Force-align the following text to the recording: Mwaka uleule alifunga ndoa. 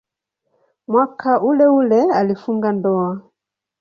Mwaka 0.87 1.41
uleule 1.41 2.13
alifunga 2.13 2.71
ndoa. 2.71 3.21